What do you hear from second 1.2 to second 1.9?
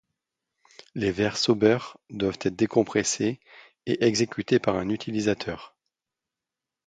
Sober